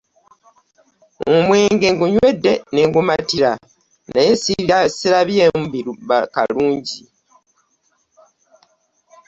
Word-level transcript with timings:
Omwenge 1.33 1.87
ngunywedde 1.93 2.53
n'engumatira 2.73 3.51
naye 4.13 4.31
sirabyemu 4.95 5.63
karunji. 6.33 7.01